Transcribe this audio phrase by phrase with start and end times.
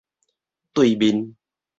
[0.73, 1.35] 對面